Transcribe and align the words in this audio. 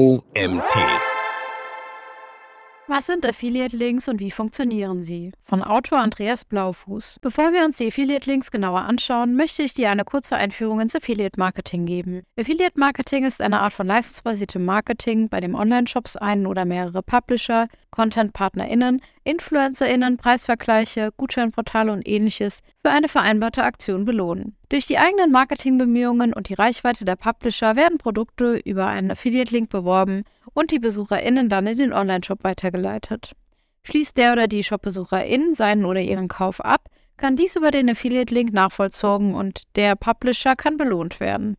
OMT. 0.00 0.74
Was 2.88 3.06
sind 3.06 3.26
Affiliate-Links 3.26 4.08
und 4.08 4.18
wie 4.18 4.30
funktionieren 4.30 5.02
sie? 5.02 5.32
Von 5.44 5.62
Autor 5.62 5.98
Andreas 5.98 6.46
Blaufuß. 6.46 7.18
Bevor 7.20 7.52
wir 7.52 7.66
uns 7.66 7.76
die 7.76 7.88
Affiliate-Links 7.88 8.50
genauer 8.50 8.80
anschauen, 8.80 9.36
möchte 9.36 9.62
ich 9.62 9.74
dir 9.74 9.90
eine 9.90 10.06
kurze 10.06 10.36
Einführung 10.36 10.80
ins 10.80 10.96
Affiliate-Marketing 10.96 11.84
geben. 11.84 12.22
Affiliate-Marketing 12.38 13.26
ist 13.26 13.42
eine 13.42 13.60
Art 13.60 13.74
von 13.74 13.86
leistungsbasiertem 13.86 14.64
Marketing, 14.64 15.28
bei 15.28 15.40
dem 15.40 15.54
Online-Shops 15.54 16.16
einen 16.16 16.46
oder 16.46 16.64
mehrere 16.64 17.02
Publisher, 17.02 17.68
Content-PartnerInnen, 17.90 19.02
InfluencerInnen, 19.24 20.16
Preisvergleiche, 20.16 21.10
Gutscheinportale 21.16 21.92
und 21.92 22.06
ähnliches 22.08 22.60
für 22.82 22.90
eine 22.90 23.08
vereinbarte 23.08 23.62
Aktion 23.62 24.04
belohnen. 24.04 24.56
Durch 24.70 24.86
die 24.86 24.98
eigenen 24.98 25.30
Marketingbemühungen 25.30 26.32
und 26.32 26.48
die 26.48 26.54
Reichweite 26.54 27.04
der 27.04 27.16
Publisher 27.16 27.76
werden 27.76 27.98
Produkte 27.98 28.56
über 28.64 28.86
einen 28.86 29.10
Affiliate-Link 29.10 29.68
beworben 29.68 30.24
und 30.54 30.70
die 30.70 30.78
BesucherInnen 30.78 31.48
dann 31.48 31.66
in 31.66 31.78
den 31.78 31.92
Online-Shop 31.92 32.44
weitergeleitet. 32.44 33.32
Schließt 33.82 34.16
der 34.16 34.32
oder 34.32 34.46
die 34.46 34.62
Shop-BesucherInnen 34.62 35.54
seinen 35.54 35.84
oder 35.84 36.00
ihren 36.00 36.28
Kauf 36.28 36.60
ab, 36.60 36.88
kann 37.16 37.36
dies 37.36 37.56
über 37.56 37.70
den 37.70 37.90
Affiliate-Link 37.90 38.52
nachvollzogen 38.52 39.34
und 39.34 39.62
der 39.76 39.94
Publisher 39.96 40.56
kann 40.56 40.76
belohnt 40.78 41.20
werden. 41.20 41.56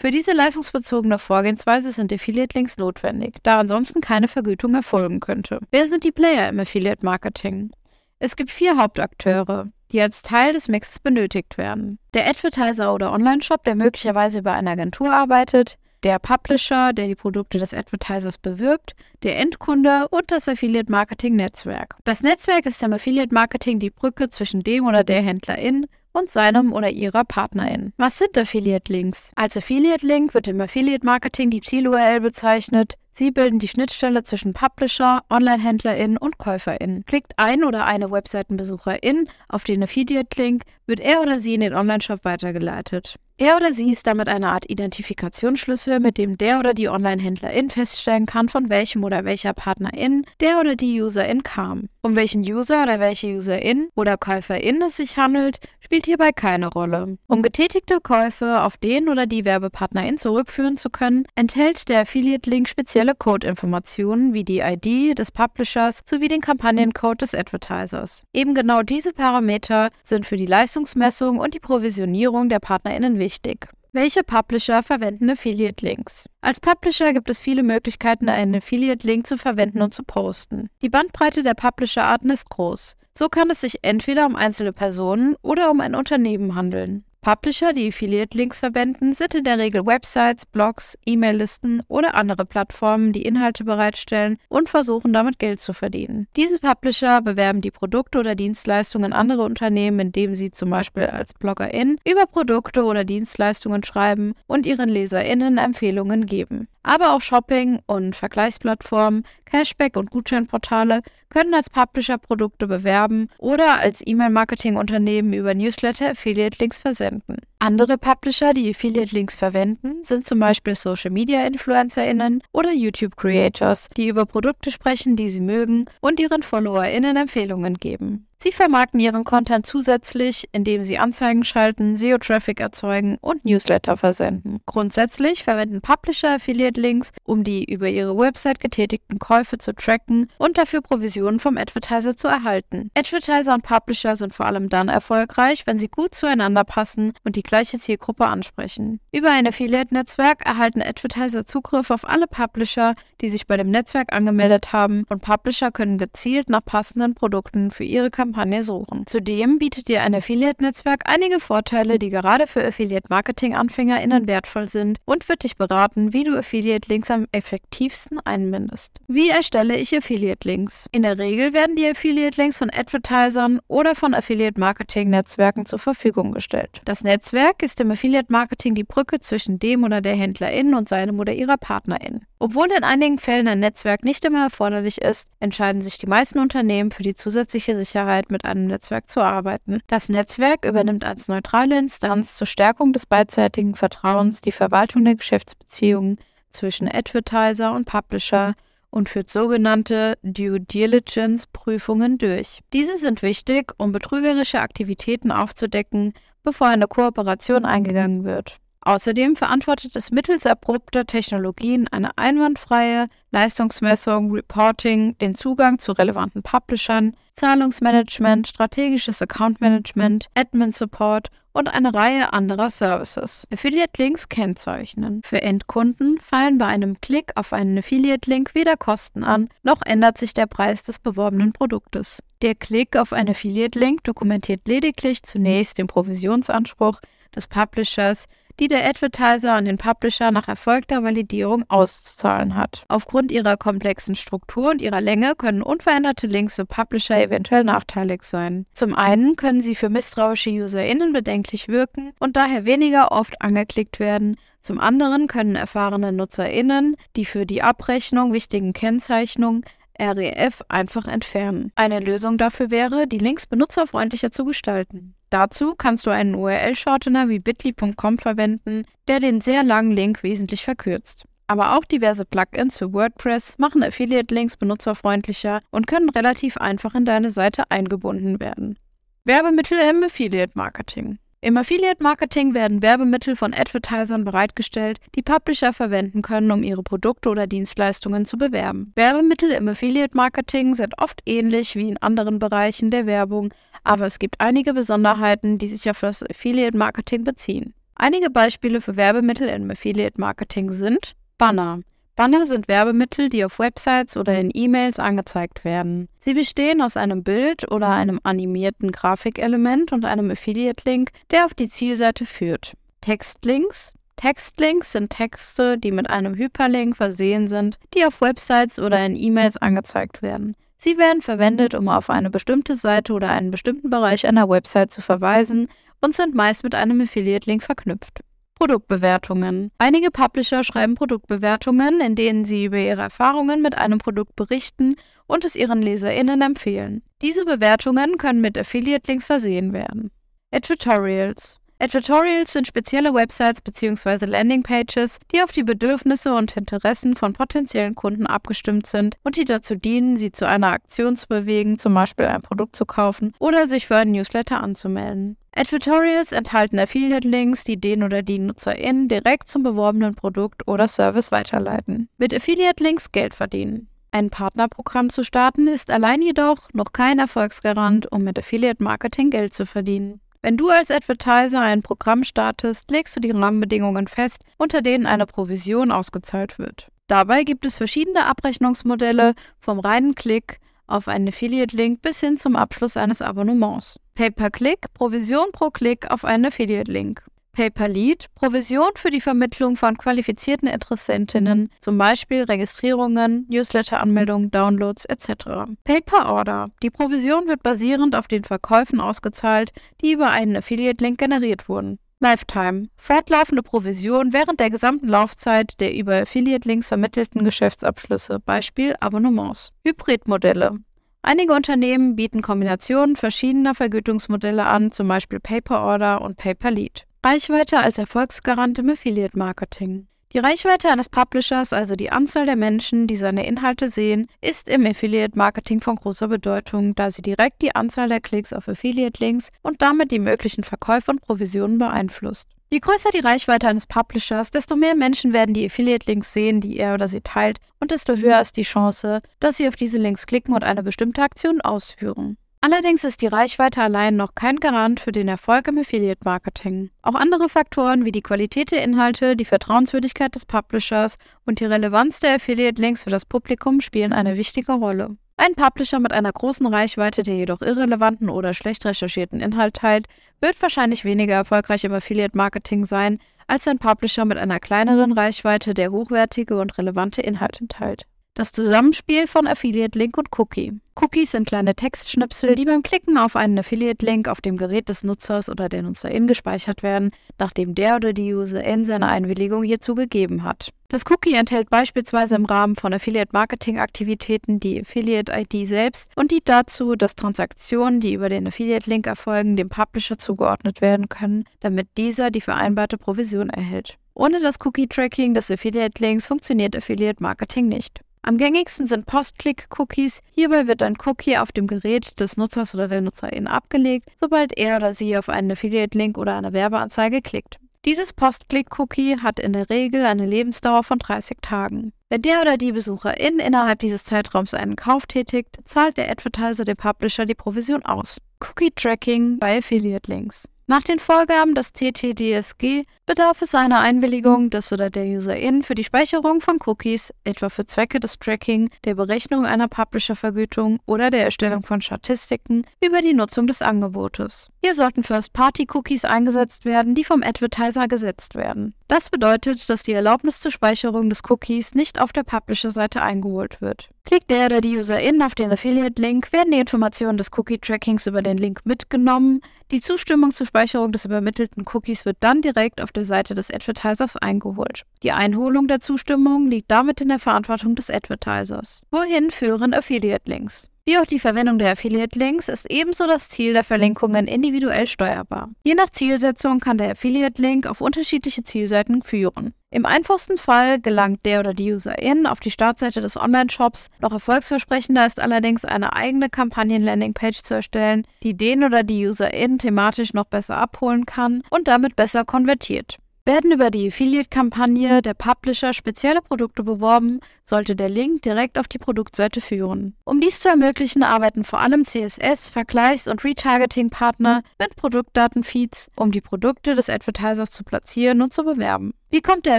Für 0.00 0.10
diese 0.10 0.32
leistungsbezogene 0.32 1.18
Vorgehensweise 1.18 1.92
sind 1.92 2.10
Affiliate-Links 2.10 2.78
notwendig, 2.78 3.34
da 3.42 3.60
ansonsten 3.60 4.00
keine 4.00 4.28
Vergütung 4.28 4.74
erfolgen 4.74 5.20
könnte. 5.20 5.60
Wer 5.70 5.86
sind 5.86 6.04
die 6.04 6.10
Player 6.10 6.48
im 6.48 6.58
Affiliate-Marketing? 6.58 7.70
Es 8.18 8.34
gibt 8.34 8.50
vier 8.50 8.78
Hauptakteure, 8.78 9.68
die 9.92 10.00
als 10.00 10.22
Teil 10.22 10.54
des 10.54 10.68
Mixes 10.68 11.00
benötigt 11.00 11.58
werden. 11.58 11.98
Der 12.14 12.26
Advertiser 12.26 12.94
oder 12.94 13.12
Online-Shop, 13.12 13.62
der 13.64 13.74
möglicherweise 13.74 14.38
über 14.38 14.52
eine 14.52 14.70
Agentur 14.70 15.12
arbeitet, 15.12 15.76
der 16.02 16.18
Publisher, 16.18 16.94
der 16.94 17.06
die 17.06 17.14
Produkte 17.14 17.58
des 17.58 17.74
Advertisers 17.74 18.38
bewirbt, 18.38 18.94
der 19.22 19.38
Endkunde 19.38 20.08
und 20.08 20.30
das 20.30 20.48
Affiliate 20.48 20.90
Marketing 20.90 21.36
Netzwerk. 21.36 21.96
Das 22.04 22.22
Netzwerk 22.22 22.64
ist 22.64 22.82
im 22.82 22.94
Affiliate 22.94 23.34
Marketing 23.34 23.78
die 23.78 23.90
Brücke 23.90 24.30
zwischen 24.30 24.60
dem 24.60 24.86
oder 24.86 25.04
der 25.04 25.20
Händlerin 25.20 25.84
und 26.12 26.28
seinem 26.30 26.72
oder 26.72 26.90
ihrer 26.90 27.24
Partnerin. 27.24 27.92
Was 27.96 28.18
sind 28.18 28.36
Affiliate 28.36 28.92
Links? 28.92 29.32
Als 29.36 29.56
Affiliate 29.56 30.06
Link 30.06 30.34
wird 30.34 30.48
im 30.48 30.60
Affiliate 30.60 31.04
Marketing 31.04 31.50
die 31.50 31.60
Ziel-URL 31.60 32.20
bezeichnet. 32.20 32.94
Sie 33.12 33.30
bilden 33.30 33.58
die 33.58 33.68
Schnittstelle 33.68 34.22
zwischen 34.22 34.54
Publisher, 34.54 35.22
Online-HändlerInnen 35.30 36.16
und 36.16 36.38
KäuferInnen. 36.38 37.04
Klickt 37.06 37.34
ein 37.36 37.64
oder 37.64 37.84
eine 37.84 38.10
Webseitenbesucherin 38.10 39.28
auf 39.48 39.64
den 39.64 39.82
Affiliate-Link, 39.82 40.62
wird 40.86 41.00
er 41.00 41.20
oder 41.20 41.38
sie 41.38 41.54
in 41.54 41.60
den 41.60 41.74
Online-Shop 41.74 42.24
weitergeleitet. 42.24 43.16
Er 43.36 43.56
oder 43.56 43.72
sie 43.72 43.90
ist 43.90 44.06
damit 44.06 44.28
eine 44.28 44.48
Art 44.48 44.68
Identifikationsschlüssel, 44.68 45.98
mit 45.98 46.18
dem 46.18 46.36
der 46.36 46.58
oder 46.58 46.74
die 46.74 46.90
Online-Händlerin 46.90 47.70
feststellen 47.70 48.26
kann, 48.26 48.50
von 48.50 48.68
welchem 48.68 49.02
oder 49.02 49.24
welcher 49.24 49.54
Partnerin 49.54 50.26
der 50.40 50.60
oder 50.60 50.76
die 50.76 51.00
Userin 51.00 51.42
kam. 51.42 51.88
Um 52.02 52.16
welchen 52.16 52.40
User 52.40 52.82
oder 52.82 52.98
welche 52.98 53.26
Userin 53.26 53.90
oder 53.94 54.16
Käuferin 54.16 54.80
es 54.80 54.96
sich 54.96 55.18
handelt, 55.18 55.58
spielt 55.80 56.06
hierbei 56.06 56.30
keine 56.32 56.68
Rolle. 56.68 57.18
Um 57.26 57.42
getätigte 57.42 58.00
Käufe 58.00 58.62
auf 58.62 58.78
den 58.78 59.10
oder 59.10 59.26
die 59.26 59.44
Werbepartnerin 59.44 60.16
zurückführen 60.16 60.78
zu 60.78 60.88
können, 60.88 61.26
enthält 61.34 61.90
der 61.90 62.00
Affiliate-Link 62.00 62.68
spezielle 62.68 63.14
Codeinformationen 63.14 64.32
wie 64.32 64.44
die 64.44 64.60
ID 64.60 65.18
des 65.18 65.30
Publishers 65.30 66.00
sowie 66.06 66.28
den 66.28 66.40
Kampagnencode 66.40 67.20
des 67.20 67.34
Advertisers. 67.34 68.24
Eben 68.32 68.54
genau 68.54 68.82
diese 68.82 69.12
Parameter 69.12 69.90
sind 70.02 70.24
für 70.24 70.38
die 70.38 70.46
Leistungsmessung 70.46 71.38
und 71.38 71.52
die 71.52 71.60
Provisionierung 71.60 72.48
der 72.48 72.60
PartnerInnen 72.60 73.18
wichtig. 73.18 73.68
Welche 73.92 74.22
Publisher 74.22 74.84
verwenden 74.84 75.30
Affiliate-Links? 75.30 76.28
Als 76.42 76.60
Publisher 76.60 77.12
gibt 77.12 77.28
es 77.28 77.40
viele 77.40 77.64
Möglichkeiten, 77.64 78.28
einen 78.28 78.54
Affiliate-Link 78.54 79.26
zu 79.26 79.36
verwenden 79.36 79.82
und 79.82 79.92
zu 79.92 80.04
posten. 80.04 80.70
Die 80.80 80.88
Bandbreite 80.88 81.42
der 81.42 81.54
Publisher-Arten 81.54 82.30
ist 82.30 82.48
groß. 82.50 82.94
So 83.18 83.28
kann 83.28 83.50
es 83.50 83.62
sich 83.62 83.80
entweder 83.82 84.26
um 84.26 84.36
einzelne 84.36 84.72
Personen 84.72 85.34
oder 85.42 85.72
um 85.72 85.80
ein 85.80 85.96
Unternehmen 85.96 86.54
handeln. 86.54 87.04
Publisher, 87.22 87.74
die 87.74 87.88
Affiliate-Links 87.88 88.60
verwenden, 88.60 89.12
sind 89.12 89.34
in 89.34 89.44
der 89.44 89.58
Regel 89.58 89.84
Websites, 89.84 90.46
Blogs, 90.46 90.96
E-Mail-Listen 91.04 91.82
oder 91.86 92.14
andere 92.14 92.46
Plattformen, 92.46 93.12
die 93.12 93.24
Inhalte 93.24 93.62
bereitstellen 93.62 94.38
und 94.48 94.70
versuchen 94.70 95.12
damit 95.12 95.38
Geld 95.38 95.60
zu 95.60 95.74
verdienen. 95.74 96.28
Diese 96.36 96.58
Publisher 96.58 97.20
bewerben 97.20 97.60
die 97.60 97.70
Produkte 97.70 98.20
oder 98.20 98.34
Dienstleistungen 98.34 99.12
anderer 99.12 99.44
Unternehmen, 99.44 100.00
indem 100.00 100.34
sie 100.34 100.50
zum 100.50 100.70
Beispiel 100.70 101.04
als 101.04 101.34
Bloggerin 101.34 101.98
über 102.08 102.24
Produkte 102.24 102.84
oder 102.84 103.04
Dienstleistungen 103.04 103.84
schreiben 103.84 104.32
und 104.46 104.64
ihren 104.64 104.88
LeserInnen 104.88 105.58
Empfehlungen 105.58 106.24
geben. 106.24 106.68
Aber 106.82 107.14
auch 107.14 107.20
Shopping- 107.20 107.80
und 107.86 108.16
Vergleichsplattformen, 108.16 109.24
Cashback- 109.44 109.96
und 109.96 110.10
Gutscheinportale 110.10 111.02
können 111.28 111.54
als 111.54 111.68
Publisher 111.68 112.18
Produkte 112.18 112.66
bewerben 112.66 113.28
oder 113.38 113.78
als 113.78 114.02
E-Mail-Marketing-Unternehmen 114.04 115.32
über 115.32 115.54
Newsletter-Affiliate-Links 115.54 116.78
versenden. 116.78 117.36
Andere 117.58 117.98
Publisher, 117.98 118.54
die 118.54 118.70
Affiliate-Links 118.70 119.36
verwenden, 119.36 120.02
sind 120.02 120.26
zum 120.26 120.38
Beispiel 120.40 120.74
Social-Media-InfluencerInnen 120.74 122.42
oder 122.52 122.72
YouTube-Creators, 122.72 123.90
die 123.96 124.08
über 124.08 124.24
Produkte 124.24 124.70
sprechen, 124.70 125.16
die 125.16 125.28
sie 125.28 125.42
mögen 125.42 125.84
und 126.00 126.18
ihren 126.18 126.42
FollowerInnen 126.42 127.16
Empfehlungen 127.16 127.74
geben. 127.74 128.26
Sie 128.42 128.52
vermarkten 128.52 129.00
ihren 129.00 129.24
Content 129.24 129.66
zusätzlich, 129.66 130.48
indem 130.52 130.82
sie 130.82 130.96
Anzeigen 130.96 131.44
schalten, 131.44 131.94
SEO-Traffic 131.94 132.58
erzeugen 132.58 133.18
und 133.20 133.44
Newsletter 133.44 133.98
versenden. 133.98 134.60
Grundsätzlich 134.64 135.44
verwenden 135.44 135.82
Publisher 135.82 136.36
Affiliate-Links, 136.36 137.12
um 137.24 137.44
die 137.44 137.70
über 137.70 137.90
ihre 137.90 138.16
Website 138.16 138.58
getätigten 138.58 139.18
Käufe 139.18 139.58
zu 139.58 139.74
tracken 139.74 140.32
und 140.38 140.56
dafür 140.56 140.80
Provisionen 140.80 141.38
vom 141.38 141.58
Advertiser 141.58 142.16
zu 142.16 142.28
erhalten. 142.28 142.90
Advertiser 142.94 143.52
und 143.52 143.62
Publisher 143.62 144.16
sind 144.16 144.32
vor 144.32 144.46
allem 144.46 144.70
dann 144.70 144.88
erfolgreich, 144.88 145.66
wenn 145.66 145.78
sie 145.78 145.88
gut 145.88 146.14
zueinander 146.14 146.64
passen 146.64 147.12
und 147.24 147.36
die 147.36 147.42
gleiche 147.42 147.78
Zielgruppe 147.78 148.24
ansprechen. 148.24 149.00
Über 149.12 149.32
ein 149.32 149.46
Affiliate-Netzwerk 149.46 150.46
erhalten 150.46 150.80
Advertiser 150.80 151.44
Zugriff 151.44 151.90
auf 151.90 152.08
alle 152.08 152.26
Publisher, 152.26 152.94
die 153.20 153.28
sich 153.28 153.46
bei 153.46 153.58
dem 153.58 153.70
Netzwerk 153.70 154.14
angemeldet 154.14 154.72
haben 154.72 155.04
und 155.10 155.20
Publisher 155.20 155.70
können 155.70 155.98
gezielt 155.98 156.48
nach 156.48 156.64
passenden 156.64 157.14
Produkten 157.14 157.70
für 157.70 157.84
ihre 157.84 158.10
Kampagne 158.10 158.29
Kampagne 158.30 158.62
suchen. 158.62 159.06
Zudem 159.06 159.58
bietet 159.58 159.88
dir 159.88 160.02
ein 160.02 160.14
Affiliate-Netzwerk 160.14 161.02
einige 161.04 161.40
Vorteile, 161.40 161.98
die 161.98 162.10
gerade 162.10 162.46
für 162.46 162.64
Affiliate-Marketing-AnfängerInnen 162.64 164.28
wertvoll 164.28 164.68
sind 164.68 164.98
und 165.04 165.28
wird 165.28 165.42
dich 165.42 165.56
beraten, 165.56 166.12
wie 166.12 166.22
du 166.22 166.38
Affiliate-Links 166.38 167.10
am 167.10 167.26
effektivsten 167.32 168.20
einbindest. 168.20 169.00
Wie 169.08 169.30
erstelle 169.30 169.76
ich 169.76 169.96
Affiliate-Links? 169.96 170.88
In 170.92 171.02
der 171.02 171.18
Regel 171.18 171.52
werden 171.52 171.74
die 171.74 171.88
Affiliate-Links 171.88 172.58
von 172.58 172.70
Advertisern 172.70 173.60
oder 173.66 173.96
von 173.96 174.14
Affiliate-Marketing-Netzwerken 174.14 175.66
zur 175.66 175.80
Verfügung 175.80 176.30
gestellt. 176.30 176.80
Das 176.84 177.02
Netzwerk 177.02 177.64
ist 177.64 177.80
im 177.80 177.90
Affiliate-Marketing 177.90 178.76
die 178.76 178.84
Brücke 178.84 179.18
zwischen 179.18 179.58
dem 179.58 179.82
oder 179.82 180.00
der 180.00 180.14
HändlerIn 180.14 180.74
und 180.74 180.88
seinem 180.88 181.18
oder 181.18 181.32
ihrer 181.32 181.56
PartnerIn. 181.56 182.26
Obwohl 182.42 182.72
in 182.72 182.84
einigen 182.84 183.18
Fällen 183.18 183.48
ein 183.48 183.60
Netzwerk 183.60 184.02
nicht 184.02 184.24
immer 184.24 184.44
erforderlich 184.44 185.02
ist, 185.02 185.28
entscheiden 185.40 185.82
sich 185.82 185.98
die 185.98 186.06
meisten 186.06 186.38
Unternehmen 186.38 186.90
für 186.90 187.02
die 187.02 187.14
zusätzliche 187.14 187.76
Sicherheit, 187.76 188.30
mit 188.30 188.46
einem 188.46 188.66
Netzwerk 188.66 189.10
zu 189.10 189.20
arbeiten. 189.20 189.80
Das 189.88 190.08
Netzwerk 190.08 190.64
übernimmt 190.64 191.04
als 191.04 191.28
neutrale 191.28 191.78
Instanz 191.78 192.36
zur 192.36 192.46
Stärkung 192.46 192.94
des 192.94 193.04
beidseitigen 193.04 193.74
Vertrauens 193.74 194.40
die 194.40 194.52
Verwaltung 194.52 195.04
der 195.04 195.16
Geschäftsbeziehungen 195.16 196.16
zwischen 196.48 196.88
Advertiser 196.90 197.74
und 197.74 197.84
Publisher 197.84 198.54
und 198.88 199.10
führt 199.10 199.28
sogenannte 199.28 200.16
Due 200.22 200.60
Diligence 200.60 201.46
Prüfungen 201.46 202.16
durch. 202.16 202.60
Diese 202.72 202.96
sind 202.96 203.20
wichtig, 203.20 203.74
um 203.76 203.92
betrügerische 203.92 204.60
Aktivitäten 204.60 205.30
aufzudecken, 205.30 206.14
bevor 206.42 206.68
eine 206.68 206.88
Kooperation 206.88 207.66
eingegangen 207.66 208.24
wird. 208.24 208.60
Außerdem 208.82 209.36
verantwortet 209.36 209.94
es 209.94 210.10
mittels 210.10 210.46
erprobter 210.46 211.04
Technologien 211.06 211.86
eine 211.88 212.16
einwandfreie 212.16 213.08
Leistungsmessung, 213.30 214.32
Reporting, 214.32 215.18
den 215.18 215.34
Zugang 215.34 215.78
zu 215.78 215.92
relevanten 215.92 216.42
Publishern, 216.42 217.14
Zahlungsmanagement, 217.34 218.48
strategisches 218.48 219.20
Accountmanagement, 219.20 220.28
Admin 220.34 220.72
Support 220.72 221.28
und 221.52 221.68
eine 221.68 221.92
Reihe 221.92 222.32
anderer 222.32 222.70
Services. 222.70 223.46
Affiliate-Links 223.52 224.28
kennzeichnen. 224.28 225.20
Für 225.24 225.42
Endkunden 225.42 226.18
fallen 226.18 226.58
bei 226.58 226.66
einem 226.66 227.00
Klick 227.00 227.32
auf 227.34 227.52
einen 227.52 227.78
Affiliate-Link 227.78 228.54
weder 228.54 228.76
Kosten 228.76 229.24
an, 229.24 229.48
noch 229.62 229.82
ändert 229.84 230.16
sich 230.16 230.32
der 230.32 230.46
Preis 230.46 230.84
des 230.84 230.98
beworbenen 230.98 231.52
Produktes. 231.52 232.22
Der 232.40 232.54
Klick 232.54 232.96
auf 232.96 233.12
einen 233.12 233.30
Affiliate-Link 233.30 234.04
dokumentiert 234.04 234.66
lediglich 234.66 235.22
zunächst 235.22 235.76
den 235.76 235.86
Provisionsanspruch 235.86 237.00
des 237.34 237.46
Publishers, 237.46 238.26
die 238.60 238.68
der 238.68 238.86
Advertiser 238.86 239.54
an 239.54 239.64
den 239.64 239.78
Publisher 239.78 240.30
nach 240.30 240.46
erfolgter 240.46 241.02
Validierung 241.02 241.64
auszahlen 241.68 242.54
hat. 242.54 242.84
Aufgrund 242.88 243.32
ihrer 243.32 243.56
komplexen 243.56 244.14
Struktur 244.14 244.70
und 244.70 244.82
ihrer 244.82 245.00
Länge 245.00 245.34
können 245.34 245.62
unveränderte 245.62 246.26
Links 246.26 246.56
für 246.56 246.66
Publisher 246.66 247.20
eventuell 247.20 247.64
nachteilig 247.64 248.22
sein. 248.22 248.66
Zum 248.72 248.94
einen 248.94 249.36
können 249.36 249.62
sie 249.62 249.74
für 249.74 249.88
misstrauische 249.88 250.50
UserInnen 250.50 251.12
bedenklich 251.12 251.68
wirken 251.68 252.12
und 252.20 252.36
daher 252.36 252.66
weniger 252.66 253.12
oft 253.12 253.40
angeklickt 253.40 253.98
werden. 253.98 254.36
Zum 254.60 254.78
anderen 254.78 255.26
können 255.26 255.56
erfahrene 255.56 256.12
NutzerInnen 256.12 256.96
die 257.16 257.24
für 257.24 257.46
die 257.46 257.62
Abrechnung 257.62 258.34
wichtigen 258.34 258.74
Kennzeichnungen 258.74 259.64
REF 259.98 260.62
einfach 260.68 261.06
entfernen. 261.06 261.72
Eine 261.74 262.00
Lösung 262.00 262.38
dafür 262.38 262.70
wäre, 262.70 263.06
die 263.06 263.18
Links 263.18 263.46
benutzerfreundlicher 263.46 264.30
zu 264.30 264.44
gestalten. 264.44 265.14
Dazu 265.30 265.74
kannst 265.76 266.06
du 266.06 266.10
einen 266.10 266.34
URL-Shortener 266.34 267.28
wie 267.28 267.38
bit.ly.com 267.38 268.18
verwenden, 268.18 268.84
der 269.06 269.20
den 269.20 269.40
sehr 269.40 269.62
langen 269.62 269.92
Link 269.92 270.22
wesentlich 270.24 270.64
verkürzt. 270.64 271.24
Aber 271.46 271.76
auch 271.76 271.84
diverse 271.84 272.24
Plugins 272.24 272.78
für 272.78 272.92
WordPress 272.92 273.58
machen 273.58 273.82
Affiliate-Links 273.82 274.56
benutzerfreundlicher 274.56 275.62
und 275.70 275.86
können 275.86 276.08
relativ 276.10 276.56
einfach 276.56 276.94
in 276.94 277.04
deine 277.04 277.30
Seite 277.30 277.70
eingebunden 277.70 278.40
werden. 278.40 278.78
Werbemittel 279.24 279.78
im 279.78 280.02
Affiliate-Marketing. 280.02 281.18
Im 281.42 281.56
Affiliate-Marketing 281.56 282.52
werden 282.52 282.82
Werbemittel 282.82 283.34
von 283.34 283.54
Advertisern 283.54 284.24
bereitgestellt, 284.24 284.98
die 285.14 285.22
Publisher 285.22 285.72
verwenden 285.72 286.20
können, 286.20 286.50
um 286.50 286.62
ihre 286.62 286.82
Produkte 286.82 287.30
oder 287.30 287.46
Dienstleistungen 287.46 288.26
zu 288.26 288.36
bewerben. 288.36 288.92
Werbemittel 288.94 289.50
im 289.52 289.66
Affiliate-Marketing 289.66 290.74
sind 290.74 290.98
oft 290.98 291.22
ähnlich 291.24 291.76
wie 291.76 291.88
in 291.88 291.96
anderen 291.96 292.40
Bereichen 292.40 292.90
der 292.90 293.06
Werbung, 293.06 293.54
aber 293.84 294.04
es 294.04 294.18
gibt 294.18 294.34
einige 294.38 294.74
Besonderheiten, 294.74 295.56
die 295.56 295.68
sich 295.68 295.88
auf 295.88 296.00
das 296.00 296.22
Affiliate-Marketing 296.22 297.24
beziehen. 297.24 297.72
Einige 297.94 298.28
Beispiele 298.28 298.82
für 298.82 298.96
Werbemittel 298.96 299.48
im 299.48 299.70
Affiliate-Marketing 299.70 300.72
sind 300.72 301.14
Banner. 301.38 301.80
Banner 302.16 302.44
sind 302.46 302.68
Werbemittel, 302.68 303.28
die 303.28 303.44
auf 303.44 303.58
Websites 303.58 304.16
oder 304.16 304.38
in 304.38 304.50
E-Mails 304.52 304.98
angezeigt 304.98 305.64
werden. 305.64 306.08
Sie 306.18 306.34
bestehen 306.34 306.82
aus 306.82 306.96
einem 306.96 307.22
Bild 307.22 307.70
oder 307.70 307.88
einem 307.88 308.20
animierten 308.24 308.92
Grafikelement 308.92 309.92
und 309.92 310.04
einem 310.04 310.30
Affiliate-Link, 310.30 311.12
der 311.30 311.46
auf 311.46 311.54
die 311.54 311.68
Zielseite 311.68 312.26
führt. 312.26 312.74
Textlinks. 313.00 313.94
Textlinks 314.16 314.92
sind 314.92 315.10
Texte, 315.10 315.78
die 315.78 315.92
mit 315.92 316.10
einem 316.10 316.34
Hyperlink 316.34 316.94
versehen 316.96 317.48
sind, 317.48 317.78
die 317.94 318.04
auf 318.04 318.20
Websites 318.20 318.78
oder 318.78 319.04
in 319.04 319.16
E-Mails 319.16 319.56
angezeigt 319.56 320.20
werden. 320.20 320.56
Sie 320.76 320.98
werden 320.98 321.22
verwendet, 321.22 321.74
um 321.74 321.88
auf 321.88 322.10
eine 322.10 322.28
bestimmte 322.28 322.76
Seite 322.76 323.12
oder 323.14 323.30
einen 323.30 323.50
bestimmten 323.50 323.88
Bereich 323.88 324.26
einer 324.26 324.48
Website 324.48 324.92
zu 324.92 325.00
verweisen 325.00 325.68
und 326.02 326.14
sind 326.14 326.34
meist 326.34 326.64
mit 326.64 326.74
einem 326.74 327.00
Affiliate-Link 327.00 327.62
verknüpft. 327.62 328.20
Produktbewertungen. 328.60 329.70
Einige 329.78 330.10
Publisher 330.10 330.64
schreiben 330.64 330.94
Produktbewertungen, 330.94 332.02
in 332.02 332.14
denen 332.14 332.44
sie 332.44 332.66
über 332.66 332.76
ihre 332.76 333.00
Erfahrungen 333.00 333.62
mit 333.62 333.78
einem 333.78 333.96
Produkt 333.96 334.36
berichten 334.36 334.96
und 335.26 335.46
es 335.46 335.56
ihren 335.56 335.80
LeserInnen 335.80 336.42
empfehlen. 336.42 337.02
Diese 337.22 337.46
Bewertungen 337.46 338.18
können 338.18 338.42
mit 338.42 338.58
Affiliate-Links 338.58 339.24
versehen 339.24 339.72
werden. 339.72 340.10
Advertorials. 340.50 341.59
Advertorials 341.82 342.52
sind 342.52 342.66
spezielle 342.66 343.14
Websites 343.14 343.62
bzw. 343.62 344.26
Landingpages, 344.26 345.18
die 345.32 345.42
auf 345.42 345.50
die 345.50 345.62
Bedürfnisse 345.62 346.34
und 346.34 346.54
Interessen 346.54 347.16
von 347.16 347.32
potenziellen 347.32 347.94
Kunden 347.94 348.26
abgestimmt 348.26 348.86
sind 348.86 349.16
und 349.24 349.36
die 349.36 349.46
dazu 349.46 349.76
dienen, 349.76 350.18
sie 350.18 350.30
zu 350.30 350.46
einer 350.46 350.72
Aktion 350.72 351.16
zu 351.16 351.26
bewegen, 351.26 351.78
zum 351.78 351.94
Beispiel 351.94 352.26
ein 352.26 352.42
Produkt 352.42 352.76
zu 352.76 352.84
kaufen 352.84 353.32
oder 353.38 353.66
sich 353.66 353.86
für 353.86 353.96
einen 353.96 354.12
Newsletter 354.12 354.62
anzumelden. 354.62 355.38
Advertorials 355.52 356.32
enthalten 356.32 356.78
Affiliate-Links, 356.78 357.64
die 357.64 357.80
den 357.80 358.02
oder 358.02 358.20
die 358.20 358.40
NutzerInnen 358.40 359.08
direkt 359.08 359.48
zum 359.48 359.62
beworbenen 359.62 360.14
Produkt 360.14 360.68
oder 360.68 360.86
Service 360.86 361.32
weiterleiten. 361.32 362.10
Mit 362.18 362.34
Affiliate-Links 362.34 363.10
Geld 363.10 363.32
verdienen. 363.32 363.88
Ein 364.10 364.28
Partnerprogramm 364.28 365.08
zu 365.08 365.24
starten 365.24 365.66
ist 365.66 365.90
allein 365.90 366.20
jedoch 366.20 366.68
noch 366.74 366.92
kein 366.92 367.18
Erfolgsgarant, 367.18 368.12
um 368.12 368.22
mit 368.22 368.38
Affiliate-Marketing 368.38 369.30
Geld 369.30 369.54
zu 369.54 369.64
verdienen. 369.64 370.20
Wenn 370.42 370.56
du 370.56 370.70
als 370.70 370.90
Advertiser 370.90 371.60
ein 371.60 371.82
Programm 371.82 372.24
startest, 372.24 372.90
legst 372.90 373.14
du 373.14 373.20
die 373.20 373.30
Rahmenbedingungen 373.30 374.06
fest, 374.06 374.44
unter 374.56 374.80
denen 374.80 375.04
eine 375.04 375.26
Provision 375.26 375.90
ausgezahlt 375.92 376.58
wird. 376.58 376.88
Dabei 377.08 377.42
gibt 377.42 377.66
es 377.66 377.76
verschiedene 377.76 378.24
Abrechnungsmodelle 378.24 379.34
vom 379.58 379.80
reinen 379.80 380.14
Klick 380.14 380.58
auf 380.86 381.08
einen 381.08 381.28
Affiliate-Link 381.28 382.00
bis 382.00 382.20
hin 382.20 382.38
zum 382.38 382.56
Abschluss 382.56 382.96
eines 382.96 383.20
Abonnements. 383.20 384.00
Pay-per-Click, 384.14 384.94
Provision 384.94 385.52
pro 385.52 385.70
Klick 385.70 386.10
auf 386.10 386.24
einen 386.24 386.46
Affiliate-Link. 386.46 387.22
Pay-per-Lead, 387.60 388.28
Provision 388.36 388.88
für 388.94 389.10
die 389.10 389.20
Vermittlung 389.20 389.76
von 389.76 389.98
qualifizierten 389.98 390.66
Interessentinnen, 390.66 391.68
zum 391.80 391.98
Beispiel 391.98 392.44
Registrierungen, 392.44 393.46
Newsletter-Anmeldungen, 393.50 394.50
Downloads 394.50 395.04
etc. 395.04 395.68
Pay-per-Order, 395.84 396.68
die 396.82 396.88
Provision 396.88 397.48
wird 397.48 397.62
basierend 397.62 398.16
auf 398.16 398.28
den 398.28 398.44
Verkäufen 398.44 398.98
ausgezahlt, 398.98 399.72
die 400.00 400.12
über 400.12 400.30
einen 400.30 400.56
Affiliate-Link 400.56 401.18
generiert 401.18 401.68
wurden. 401.68 401.98
Lifetime, 402.20 402.88
fortlaufende 402.96 403.62
Provision 403.62 404.32
während 404.32 404.58
der 404.58 404.70
gesamten 404.70 405.08
Laufzeit 405.08 405.78
der 405.80 405.94
über 405.94 406.22
Affiliate-Links 406.22 406.88
vermittelten 406.88 407.44
Geschäftsabschlüsse, 407.44 408.40
Beispiel 408.40 408.94
Abonnements. 409.00 409.74
Hybridmodelle, 409.84 410.78
Einige 411.20 411.52
Unternehmen 411.52 412.16
bieten 412.16 412.40
Kombinationen 412.40 413.16
verschiedener 413.16 413.74
Vergütungsmodelle 413.74 414.64
an, 414.64 414.90
zum 414.90 415.06
Beispiel 415.06 415.40
Pay-per-Order 415.40 416.22
und 416.22 416.38
Pay-per-Lead. 416.38 417.04
Reichweite 417.22 417.76
als 417.76 417.98
Erfolgsgarant 417.98 418.78
im 418.78 418.88
Affiliate 418.88 419.36
Marketing. 419.36 420.06
Die 420.32 420.38
Reichweite 420.38 420.88
eines 420.88 421.10
Publishers, 421.10 421.74
also 421.74 421.94
die 421.94 422.10
Anzahl 422.10 422.46
der 422.46 422.56
Menschen, 422.56 423.06
die 423.06 423.16
seine 423.16 423.46
Inhalte 423.46 423.88
sehen, 423.88 424.26
ist 424.40 424.70
im 424.70 424.86
Affiliate 424.86 425.36
Marketing 425.36 425.82
von 425.82 425.96
großer 425.96 426.28
Bedeutung, 426.28 426.94
da 426.94 427.10
sie 427.10 427.20
direkt 427.20 427.60
die 427.60 427.74
Anzahl 427.74 428.08
der 428.08 428.22
Klicks 428.22 428.54
auf 428.54 428.68
Affiliate 428.68 429.22
Links 429.22 429.50
und 429.60 429.82
damit 429.82 430.12
die 430.12 430.18
möglichen 430.18 430.64
Verkäufe 430.64 431.10
und 431.10 431.20
Provisionen 431.20 431.76
beeinflusst. 431.76 432.48
Je 432.72 432.78
größer 432.78 433.10
die 433.10 433.20
Reichweite 433.20 433.68
eines 433.68 433.84
Publishers, 433.84 434.50
desto 434.50 434.74
mehr 434.74 434.94
Menschen 434.94 435.34
werden 435.34 435.52
die 435.52 435.66
Affiliate-Links 435.66 436.32
sehen, 436.32 436.62
die 436.62 436.78
er 436.78 436.94
oder 436.94 437.06
sie 437.06 437.20
teilt, 437.20 437.58
und 437.80 437.90
desto 437.90 438.16
höher 438.16 438.40
ist 438.40 438.56
die 438.56 438.62
Chance, 438.62 439.20
dass 439.40 439.58
sie 439.58 439.68
auf 439.68 439.76
diese 439.76 439.98
Links 439.98 440.24
klicken 440.24 440.54
und 440.54 440.64
eine 440.64 440.82
bestimmte 440.82 441.22
Aktion 441.22 441.60
ausführen. 441.60 442.38
Allerdings 442.62 443.04
ist 443.04 443.22
die 443.22 443.26
Reichweite 443.26 443.80
allein 443.80 444.16
noch 444.16 444.34
kein 444.34 444.56
Garant 444.56 445.00
für 445.00 445.12
den 445.12 445.28
Erfolg 445.28 445.66
im 445.68 445.78
Affiliate-Marketing. 445.78 446.90
Auch 447.00 447.14
andere 447.14 447.48
Faktoren 447.48 448.04
wie 448.04 448.12
die 448.12 448.20
Qualität 448.20 448.70
der 448.70 448.84
Inhalte, 448.84 449.34
die 449.34 449.46
Vertrauenswürdigkeit 449.46 450.34
des 450.34 450.44
Publishers 450.44 451.16
und 451.46 451.60
die 451.60 451.64
Relevanz 451.64 452.20
der 452.20 452.34
Affiliate-Links 452.34 453.04
für 453.04 453.10
das 453.10 453.24
Publikum 453.24 453.80
spielen 453.80 454.12
eine 454.12 454.36
wichtige 454.36 454.72
Rolle. 454.72 455.16
Ein 455.38 455.54
Publisher 455.54 456.00
mit 456.00 456.12
einer 456.12 456.32
großen 456.32 456.66
Reichweite, 456.66 457.22
der 457.22 457.36
jedoch 457.36 457.62
irrelevanten 457.62 458.28
oder 458.28 458.52
schlecht 458.52 458.84
recherchierten 458.84 459.40
Inhalt 459.40 459.72
teilt, 459.72 460.06
wird 460.42 460.60
wahrscheinlich 460.60 461.06
weniger 461.06 461.36
erfolgreich 461.36 461.84
im 461.84 461.94
Affiliate-Marketing 461.94 462.84
sein 462.84 463.20
als 463.46 463.66
ein 463.68 463.78
Publisher 463.78 464.26
mit 464.26 464.36
einer 464.36 464.60
kleineren 464.60 465.12
Reichweite, 465.12 465.72
der 465.72 465.92
hochwertige 465.92 466.60
und 466.60 466.76
relevante 466.76 467.22
Inhalte 467.22 467.66
teilt. 467.68 468.04
Das 468.40 468.52
Zusammenspiel 468.52 469.26
von 469.26 469.46
Affiliate-Link 469.46 470.16
und 470.16 470.28
Cookie. 470.38 470.72
Cookies 470.96 471.32
sind 471.32 471.46
kleine 471.46 471.74
Textschnipsel, 471.74 472.54
die 472.54 472.64
beim 472.64 472.82
Klicken 472.82 473.18
auf 473.18 473.36
einen 473.36 473.58
Affiliate-Link 473.58 474.28
auf 474.28 474.40
dem 474.40 474.56
Gerät 474.56 474.88
des 474.88 475.04
Nutzers 475.04 475.50
oder 475.50 475.68
der 475.68 475.82
Nutzerin 475.82 476.26
gespeichert 476.26 476.82
werden, 476.82 477.10
nachdem 477.38 477.74
der 477.74 477.96
oder 477.96 478.14
die 478.14 478.32
Userin 478.32 478.86
seine 478.86 479.08
Einwilligung 479.08 479.62
hierzu 479.62 479.94
gegeben 479.94 480.42
hat. 480.42 480.70
Das 480.88 481.02
Cookie 481.10 481.34
enthält 481.34 481.68
beispielsweise 481.68 482.34
im 482.34 482.46
Rahmen 482.46 482.76
von 482.76 482.94
Affiliate-Marketing-Aktivitäten 482.94 484.58
die 484.58 484.80
Affiliate-ID 484.80 485.68
selbst 485.68 486.10
und 486.16 486.30
dient 486.30 486.48
dazu, 486.48 486.96
dass 486.96 487.16
Transaktionen, 487.16 488.00
die 488.00 488.14
über 488.14 488.30
den 488.30 488.46
Affiliate-Link 488.46 489.06
erfolgen, 489.06 489.56
dem 489.56 489.68
Publisher 489.68 490.16
zugeordnet 490.16 490.80
werden 490.80 491.10
können, 491.10 491.44
damit 491.60 491.88
dieser 491.98 492.30
die 492.30 492.40
vereinbarte 492.40 492.96
Provision 492.96 493.50
erhält. 493.50 493.98
Ohne 494.14 494.40
das 494.40 494.56
Cookie-Tracking 494.64 495.34
des 495.34 495.50
Affiliate-Links 495.50 496.26
funktioniert 496.26 496.74
Affiliate-Marketing 496.74 497.68
nicht. 497.68 498.00
Am 498.22 498.36
gängigsten 498.36 498.86
sind 498.86 499.06
Post-Click-Cookies. 499.06 500.20
Hierbei 500.32 500.66
wird 500.66 500.82
ein 500.82 500.98
Cookie 501.06 501.38
auf 501.38 501.52
dem 501.52 501.66
Gerät 501.66 502.20
des 502.20 502.36
Nutzers 502.36 502.74
oder 502.74 502.86
der 502.86 503.00
Nutzerin 503.00 503.46
abgelegt, 503.46 504.10
sobald 504.20 504.56
er 504.58 504.76
oder 504.76 504.92
sie 504.92 505.16
auf 505.16 505.30
einen 505.30 505.52
Affiliate-Link 505.52 506.18
oder 506.18 506.36
eine 506.36 506.52
Werbeanzeige 506.52 507.22
klickt. 507.22 507.58
Dieses 507.86 508.12
Post-Click-Cookie 508.12 509.20
hat 509.20 509.40
in 509.40 509.54
der 509.54 509.70
Regel 509.70 510.04
eine 510.04 510.26
Lebensdauer 510.26 510.84
von 510.84 510.98
30 510.98 511.38
Tagen. 511.40 511.94
Wenn 512.10 512.20
der 512.20 512.42
oder 512.42 512.58
die 512.58 512.72
Besucherin 512.72 513.38
innerhalb 513.38 513.78
dieses 513.78 514.04
Zeitraums 514.04 514.52
einen 514.52 514.76
Kauf 514.76 515.06
tätigt, 515.06 515.56
zahlt 515.64 515.96
der 515.96 516.10
Advertiser 516.10 516.66
dem 516.66 516.76
Publisher 516.76 517.24
die 517.24 517.34
Provision 517.34 517.82
aus. 517.86 518.18
Cookie-Tracking 518.40 519.38
bei 519.38 519.58
Affiliate-Links. 519.58 520.46
Nach 520.66 520.82
den 520.82 520.98
Vorgaben 520.98 521.54
des 521.54 521.72
TTDSG 521.72 522.84
bedarf 523.10 523.42
es 523.42 523.56
einer 523.56 523.80
Einwilligung 523.80 524.50
des 524.50 524.72
oder 524.72 524.88
der 524.88 525.04
Userin 525.04 525.64
für 525.64 525.74
die 525.74 525.82
Speicherung 525.82 526.40
von 526.40 526.58
Cookies, 526.64 527.12
etwa 527.24 527.48
für 527.48 527.66
Zwecke 527.66 527.98
des 527.98 528.20
Tracking, 528.20 528.70
der 528.84 528.94
Berechnung 528.94 529.44
einer 529.44 529.66
Publisher-Vergütung 529.66 530.78
oder 530.86 531.10
der 531.10 531.24
Erstellung 531.24 531.64
von 531.64 531.80
Statistiken 531.80 532.64
über 532.80 533.00
die 533.00 533.12
Nutzung 533.12 533.48
des 533.48 533.62
Angebotes. 533.62 534.48
Hier 534.62 534.76
sollten 534.76 535.02
First-Party-Cookies 535.02 536.04
eingesetzt 536.04 536.64
werden, 536.64 536.94
die 536.94 537.02
vom 537.02 537.24
Advertiser 537.24 537.88
gesetzt 537.88 538.36
werden. 538.36 538.74
Das 538.86 539.08
bedeutet, 539.08 539.68
dass 539.68 539.82
die 539.82 539.92
Erlaubnis 539.92 540.38
zur 540.38 540.52
Speicherung 540.52 541.08
des 541.08 541.22
Cookies 541.28 541.74
nicht 541.74 542.00
auf 542.00 542.12
der 542.12 542.24
Publisher-Seite 542.24 543.02
eingeholt 543.02 543.60
wird. 543.60 543.88
Klickt 544.04 544.30
der 544.30 544.46
oder 544.46 544.60
die 544.60 544.76
Userin 544.76 545.22
auf 545.22 545.34
den 545.34 545.52
Affiliate-Link, 545.52 546.32
werden 546.32 546.50
die 546.50 546.58
Informationen 546.58 547.16
des 547.16 547.30
Cookie-Trackings 547.36 548.06
über 548.06 548.22
den 548.22 548.38
Link 548.38 548.60
mitgenommen. 548.64 549.40
Die 549.70 549.80
Zustimmung 549.80 550.32
zur 550.32 550.46
Speicherung 550.46 550.90
des 550.90 551.04
übermittelten 551.04 551.64
Cookies 551.72 552.04
wird 552.04 552.16
dann 552.20 552.42
direkt 552.42 552.80
auf 552.80 552.90
der 552.90 552.99
Seite 553.04 553.34
des 553.34 553.50
Advertisers 553.50 554.16
eingeholt. 554.16 554.84
Die 555.02 555.12
Einholung 555.12 555.68
der 555.68 555.80
Zustimmung 555.80 556.48
liegt 556.48 556.70
damit 556.70 557.00
in 557.00 557.08
der 557.08 557.18
Verantwortung 557.18 557.74
des 557.74 557.90
Advertisers. 557.90 558.82
Wohin 558.90 559.30
führen 559.30 559.74
Affiliate-Links? 559.74 560.68
Wie 560.90 560.98
auch 560.98 561.06
die 561.06 561.20
Verwendung 561.20 561.60
der 561.60 561.70
Affiliate-Links 561.70 562.48
ist 562.48 562.68
ebenso 562.68 563.06
das 563.06 563.28
Ziel 563.28 563.52
der 563.52 563.62
Verlinkungen 563.62 564.26
individuell 564.26 564.88
steuerbar. 564.88 565.50
Je 565.62 565.76
nach 565.76 565.90
Zielsetzung 565.90 566.58
kann 566.58 566.78
der 566.78 566.90
Affiliate-Link 566.90 567.68
auf 567.68 567.80
unterschiedliche 567.80 568.42
Zielseiten 568.42 569.00
führen. 569.02 569.54
Im 569.70 569.86
einfachsten 569.86 570.36
Fall 570.36 570.80
gelangt 570.80 571.24
der 571.24 571.38
oder 571.38 571.54
die 571.54 571.72
Userin 571.72 572.26
auf 572.26 572.40
die 572.40 572.50
Startseite 572.50 573.00
des 573.00 573.16
Online-Shops. 573.16 573.86
Noch 574.00 574.10
erfolgsversprechender 574.10 575.06
ist 575.06 575.20
allerdings 575.20 575.64
eine 575.64 575.92
eigene 575.92 576.28
Kampagnen-Landing-Page 576.28 577.40
zu 577.44 577.54
erstellen, 577.54 578.04
die 578.24 578.36
den 578.36 578.64
oder 578.64 578.82
die 578.82 579.06
Userin 579.06 579.60
thematisch 579.60 580.12
noch 580.12 580.26
besser 580.26 580.58
abholen 580.58 581.06
kann 581.06 581.40
und 581.50 581.68
damit 581.68 581.94
besser 581.94 582.24
konvertiert. 582.24 582.98
Werden 583.30 583.52
über 583.52 583.70
die 583.70 583.86
Affiliate-Kampagne 583.86 585.02
der 585.02 585.14
Publisher 585.14 585.72
spezielle 585.72 586.20
Produkte 586.20 586.64
beworben, 586.64 587.20
sollte 587.44 587.76
der 587.76 587.88
Link 587.88 588.22
direkt 588.22 588.58
auf 588.58 588.66
die 588.66 588.78
Produktseite 588.78 589.40
führen. 589.40 589.94
Um 590.02 590.20
dies 590.20 590.40
zu 590.40 590.48
ermöglichen, 590.48 591.04
arbeiten 591.04 591.44
vor 591.44 591.60
allem 591.60 591.84
CSS, 591.84 592.48
Vergleichs- 592.48 593.08
und 593.08 593.22
Retargeting-Partner 593.22 594.42
mit 594.58 594.74
Produktdatenfeeds, 594.74 595.92
um 595.94 596.10
die 596.10 596.20
Produkte 596.20 596.74
des 596.74 596.90
Advertisers 596.90 597.52
zu 597.52 597.62
platzieren 597.62 598.20
und 598.20 598.32
zu 598.32 598.42
bewerben. 598.42 598.94
Wie 599.10 599.20
kommt 599.20 599.46
der 599.46 599.58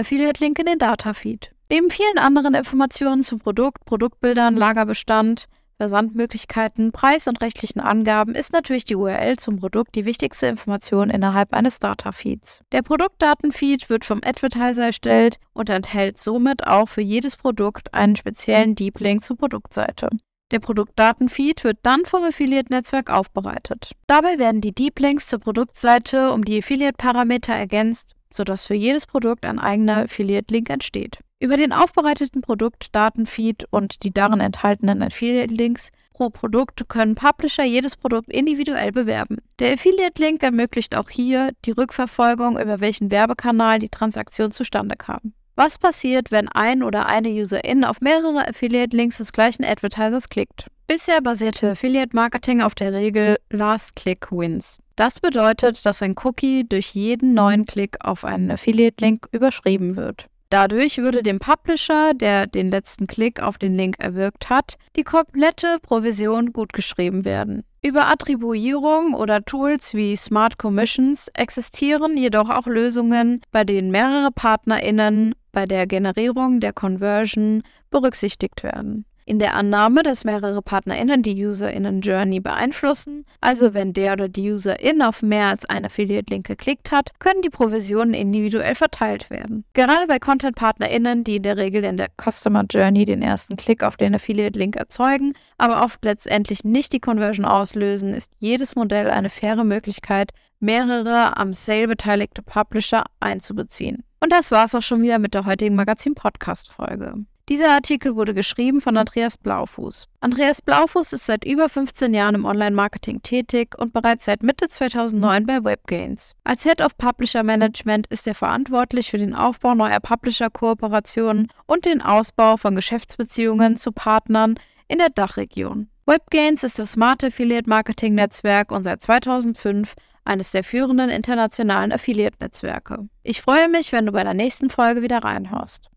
Affiliate-Link 0.00 0.58
in 0.58 0.66
den 0.66 0.78
Datafeed? 0.78 1.50
Neben 1.70 1.88
vielen 1.88 2.18
anderen 2.18 2.52
Informationen 2.52 3.22
zum 3.22 3.38
Produkt, 3.40 3.86
Produktbildern, 3.86 4.54
Lagerbestand, 4.54 5.48
Versandmöglichkeiten, 5.82 6.92
Preis 6.92 7.26
und 7.26 7.42
rechtlichen 7.42 7.80
Angaben 7.80 8.36
ist 8.36 8.52
natürlich 8.52 8.84
die 8.84 8.94
URL 8.94 9.36
zum 9.36 9.56
Produkt 9.56 9.96
die 9.96 10.04
wichtigste 10.04 10.46
Information 10.46 11.10
innerhalb 11.10 11.52
eines 11.52 11.80
Data-Feeds. 11.80 12.62
Der 12.70 12.82
Produktdatenfeed 12.82 13.90
wird 13.90 14.04
vom 14.04 14.20
Advertiser 14.24 14.86
erstellt 14.86 15.38
und 15.54 15.70
enthält 15.70 16.18
somit 16.18 16.68
auch 16.68 16.88
für 16.88 17.00
jedes 17.00 17.36
Produkt 17.36 17.92
einen 17.92 18.14
speziellen 18.14 18.76
Deep 18.76 19.00
Link 19.00 19.24
zur 19.24 19.36
Produktseite. 19.36 20.08
Der 20.52 20.60
Produktdatenfeed 20.60 21.64
wird 21.64 21.78
dann 21.82 22.04
vom 22.04 22.22
Affiliate-Netzwerk 22.22 23.10
aufbereitet. 23.10 23.90
Dabei 24.06 24.38
werden 24.38 24.60
die 24.60 24.72
Deep 24.72 25.00
Links 25.00 25.26
zur 25.26 25.40
Produktseite 25.40 26.30
um 26.30 26.44
die 26.44 26.58
Affiliate-Parameter 26.58 27.54
ergänzt, 27.54 28.14
sodass 28.32 28.68
für 28.68 28.74
jedes 28.74 29.06
Produkt 29.06 29.44
ein 29.44 29.58
eigener 29.58 30.04
Affiliate-Link 30.04 30.70
entsteht. 30.70 31.18
Über 31.42 31.56
den 31.56 31.72
aufbereiteten 31.72 32.40
Produktdatenfeed 32.40 33.66
und 33.70 34.04
die 34.04 34.14
darin 34.14 34.38
enthaltenen 34.38 35.02
Affiliate-Links 35.02 35.90
pro 36.12 36.30
Produkt 36.30 36.88
können 36.88 37.16
Publisher 37.16 37.64
jedes 37.64 37.96
Produkt 37.96 38.30
individuell 38.30 38.92
bewerben. 38.92 39.38
Der 39.58 39.72
Affiliate-Link 39.72 40.40
ermöglicht 40.44 40.94
auch 40.94 41.10
hier 41.10 41.50
die 41.64 41.72
Rückverfolgung, 41.72 42.60
über 42.60 42.78
welchen 42.78 43.10
Werbekanal 43.10 43.80
die 43.80 43.88
Transaktion 43.88 44.52
zustande 44.52 44.94
kam. 44.94 45.32
Was 45.56 45.78
passiert, 45.78 46.30
wenn 46.30 46.46
ein 46.46 46.84
oder 46.84 47.06
eine 47.06 47.30
Userin 47.30 47.84
auf 47.84 48.00
mehrere 48.00 48.46
Affiliate-Links 48.46 49.18
des 49.18 49.32
gleichen 49.32 49.64
Advertisers 49.64 50.28
klickt? 50.28 50.68
Bisher 50.86 51.20
basierte 51.22 51.72
Affiliate-Marketing 51.72 52.60
auf 52.60 52.76
der 52.76 52.92
Regel 52.92 53.36
Last 53.50 53.96
Click 53.96 54.30
Wins. 54.30 54.78
Das 54.94 55.18
bedeutet, 55.18 55.84
dass 55.84 56.02
ein 56.02 56.14
Cookie 56.22 56.68
durch 56.68 56.90
jeden 56.90 57.34
neuen 57.34 57.66
Klick 57.66 57.96
auf 57.98 58.24
einen 58.24 58.52
Affiliate-Link 58.52 59.26
überschrieben 59.32 59.96
wird. 59.96 60.28
Dadurch 60.52 60.98
würde 60.98 61.22
dem 61.22 61.38
Publisher, 61.38 62.12
der 62.12 62.46
den 62.46 62.70
letzten 62.70 63.06
Klick 63.06 63.40
auf 63.40 63.56
den 63.56 63.74
Link 63.74 63.96
erwirkt 63.98 64.50
hat, 64.50 64.76
die 64.96 65.02
komplette 65.02 65.78
Provision 65.80 66.52
gutgeschrieben 66.52 67.24
werden. 67.24 67.64
Über 67.80 68.08
Attribuierung 68.08 69.14
oder 69.14 69.42
Tools 69.42 69.94
wie 69.94 70.14
Smart 70.14 70.58
Commissions 70.58 71.28
existieren 71.32 72.18
jedoch 72.18 72.50
auch 72.50 72.66
Lösungen, 72.66 73.40
bei 73.50 73.64
denen 73.64 73.90
mehrere 73.90 74.30
PartnerInnen 74.30 75.34
bei 75.52 75.64
der 75.64 75.86
Generierung 75.86 76.60
der 76.60 76.74
Conversion 76.74 77.62
berücksichtigt 77.90 78.62
werden 78.62 79.06
in 79.24 79.38
der 79.38 79.54
Annahme, 79.54 80.02
dass 80.02 80.24
mehrere 80.24 80.62
PartnerInnen 80.62 81.22
die 81.22 81.46
UserInnen-Journey 81.46 82.40
beeinflussen. 82.40 83.24
Also 83.40 83.74
wenn 83.74 83.92
der 83.92 84.14
oder 84.14 84.28
die 84.28 84.50
UserIn 84.50 85.02
auf 85.02 85.22
mehr 85.22 85.46
als 85.46 85.64
einen 85.64 85.86
Affiliate-Link 85.86 86.46
geklickt 86.46 86.90
hat, 86.90 87.10
können 87.20 87.42
die 87.42 87.50
Provisionen 87.50 88.14
individuell 88.14 88.74
verteilt 88.74 89.30
werden. 89.30 89.64
Gerade 89.74 90.06
bei 90.06 90.18
Content-PartnerInnen, 90.18 91.24
die 91.24 91.36
in 91.36 91.42
der 91.42 91.56
Regel 91.56 91.84
in 91.84 91.96
der 91.96 92.08
Customer 92.20 92.64
Journey 92.68 93.04
den 93.04 93.22
ersten 93.22 93.56
Klick 93.56 93.82
auf 93.82 93.96
den 93.96 94.14
Affiliate-Link 94.14 94.76
erzeugen, 94.76 95.34
aber 95.58 95.84
oft 95.84 96.04
letztendlich 96.04 96.64
nicht 96.64 96.92
die 96.92 97.00
Conversion 97.00 97.46
auslösen, 97.46 98.14
ist 98.14 98.32
jedes 98.38 98.74
Modell 98.74 99.10
eine 99.10 99.28
faire 99.28 99.64
Möglichkeit, 99.64 100.32
mehrere 100.60 101.36
am 101.36 101.52
Sale 101.52 101.88
beteiligte 101.88 102.42
Publisher 102.42 103.04
einzubeziehen. 103.20 104.04
Und 104.20 104.32
das 104.32 104.50
war's 104.52 104.74
auch 104.74 104.82
schon 104.82 105.02
wieder 105.02 105.18
mit 105.18 105.34
der 105.34 105.46
heutigen 105.46 105.74
Magazin-Podcast-Folge. 105.74 107.24
Dieser 107.48 107.70
Artikel 107.70 108.14
wurde 108.14 108.34
geschrieben 108.34 108.80
von 108.80 108.96
Andreas 108.96 109.36
Blaufuß. 109.36 110.06
Andreas 110.20 110.62
Blaufuß 110.62 111.12
ist 111.12 111.26
seit 111.26 111.44
über 111.44 111.68
15 111.68 112.14
Jahren 112.14 112.36
im 112.36 112.44
Online-Marketing 112.44 113.20
tätig 113.22 113.76
und 113.76 113.92
bereits 113.92 114.26
seit 114.26 114.44
Mitte 114.44 114.68
2009 114.68 115.46
bei 115.46 115.64
WebGains. 115.64 116.36
Als 116.44 116.62
Head 116.62 116.80
of 116.80 116.96
Publisher 116.96 117.42
Management 117.42 118.06
ist 118.06 118.28
er 118.28 118.36
verantwortlich 118.36 119.10
für 119.10 119.18
den 119.18 119.34
Aufbau 119.34 119.74
neuer 119.74 119.98
Publisher-Kooperationen 119.98 121.48
und 121.66 121.84
den 121.84 122.00
Ausbau 122.00 122.56
von 122.56 122.76
Geschäftsbeziehungen 122.76 123.76
zu 123.76 123.90
Partnern 123.90 124.54
in 124.86 124.98
der 124.98 125.10
Dachregion. 125.10 125.88
WebGains 126.06 126.62
ist 126.62 126.78
das 126.78 126.92
smarte 126.92 127.26
Affiliate-Marketing-Netzwerk 127.26 128.70
und 128.70 128.84
seit 128.84 129.02
2005 129.02 129.94
eines 130.24 130.52
der 130.52 130.62
führenden 130.62 131.10
internationalen 131.10 131.90
Affiliate-Netzwerke. 131.90 133.08
Ich 133.24 133.42
freue 133.42 133.68
mich, 133.68 133.92
wenn 133.92 134.06
du 134.06 134.12
bei 134.12 134.22
der 134.22 134.34
nächsten 134.34 134.70
Folge 134.70 135.02
wieder 135.02 135.24
reinhörst. 135.24 135.91